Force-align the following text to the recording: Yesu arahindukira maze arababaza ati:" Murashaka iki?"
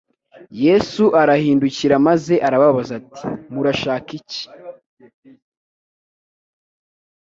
Yesu 0.65 1.03
arahindukira 1.21 1.95
maze 2.07 2.33
arababaza 2.47 2.93
ati:" 2.99 3.23
Murashaka 3.53 4.11
iki?" 4.19 4.43